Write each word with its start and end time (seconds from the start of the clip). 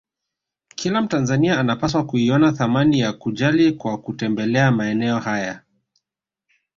Kila 0.75 1.01
Mtanzania 1.01 1.59
anapaswa 1.59 2.05
kuiona 2.05 2.51
thamani 2.53 2.99
ya 2.99 3.13
kujali 3.13 3.71
kwa 3.71 3.97
kutembelea 4.01 4.71
maeneo 4.71 5.19
haya 5.19 5.61